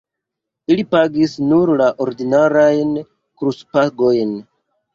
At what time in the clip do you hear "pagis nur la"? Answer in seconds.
0.93-1.91